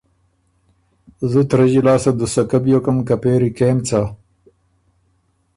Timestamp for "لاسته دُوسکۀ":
1.85-2.57